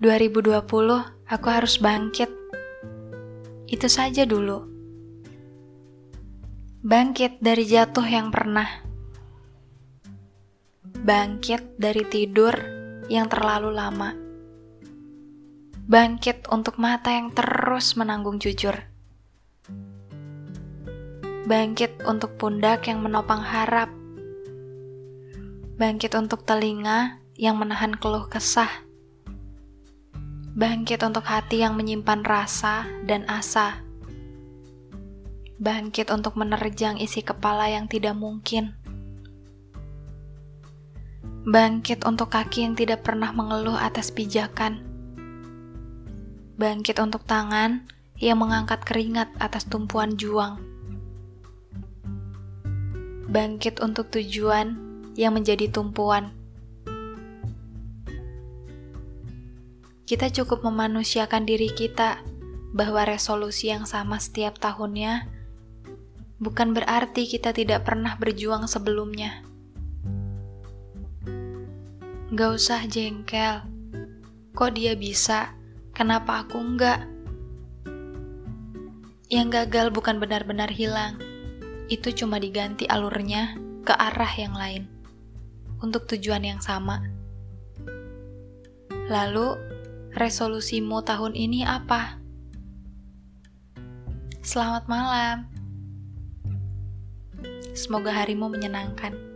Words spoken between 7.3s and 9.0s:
dari jatuh yang pernah.